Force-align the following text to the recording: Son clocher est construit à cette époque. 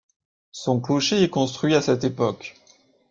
Son 0.51 0.79
clocher 0.81 1.21
est 1.21 1.29
construit 1.29 1.75
à 1.75 1.81
cette 1.83 2.03
époque. 2.03 2.55